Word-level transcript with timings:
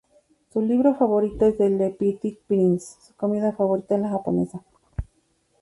Su 0.51 0.63
libro 0.63 0.95
favorito 0.95 1.45
es 1.45 1.59
Le 1.59 1.91
Petit 1.91 2.39
Prince, 2.47 2.95
su 3.05 3.13
comida 3.13 3.51
favorita 3.51 3.93
es 3.93 4.01
la 4.01 4.09
japonesa. 4.09 4.63